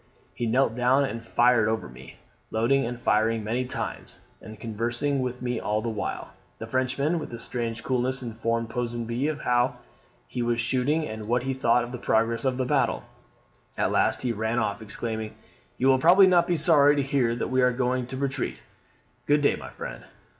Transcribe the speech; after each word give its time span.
He 0.33 0.47
knelt 0.47 0.73
down 0.73 1.05
and 1.05 1.23
fired 1.23 1.67
over 1.69 1.87
me, 1.87 2.15
loading 2.49 2.87
and 2.87 2.99
firing 2.99 3.43
many 3.43 3.65
times, 3.65 4.19
and 4.41 4.59
conversing 4.59 5.21
with 5.21 5.43
me 5.43 5.59
all 5.59 5.79
the 5.79 5.89
while." 5.91 6.31
The 6.57 6.65
Frenchman, 6.65 7.19
with 7.19 7.39
strange 7.39 7.83
coolness, 7.83 8.23
informed 8.23 8.71
Ponsonby 8.71 9.27
of 9.27 9.41
how 9.41 9.75
he 10.25 10.41
was 10.41 10.59
shooting, 10.59 11.07
and 11.07 11.27
what 11.27 11.43
he 11.43 11.53
thought 11.53 11.83
of 11.83 11.91
the 11.91 11.99
progress 11.99 12.45
of 12.45 12.57
the 12.57 12.65
battle. 12.65 13.03
"At 13.77 13.91
last 13.91 14.23
he 14.23 14.31
ran 14.31 14.57
off, 14.57 14.81
exclaiming, 14.81 15.35
'You 15.77 15.89
will 15.89 15.99
probably 15.99 16.25
not 16.25 16.47
be 16.47 16.55
sorry 16.57 16.95
to 16.95 17.03
hear 17.03 17.35
that 17.35 17.49
we 17.49 17.61
are 17.61 17.71
going 17.71 18.07
to 18.07 18.17
retreat. 18.17 18.63
Good 19.27 19.41
day, 19.41 19.55
my 19.55 19.69
friend.' 19.69 20.03